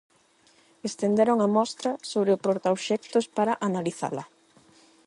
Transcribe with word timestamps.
Estenderon 0.89 1.39
a 1.41 1.47
mostra 1.57 1.91
sobre 2.11 2.31
o 2.35 2.41
portaobxectos 2.45 3.25
para 3.37 3.57
analizala. 3.67 4.23